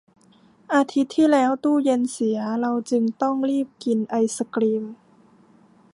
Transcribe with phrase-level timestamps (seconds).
[0.73, 4.83] อาทิตย์ที่แล้วตู้เย็นเสีย เราจึงต้องรีบกินไอศกรีม